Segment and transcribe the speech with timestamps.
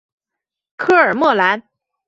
[0.77, 1.61] 科尔莫兰。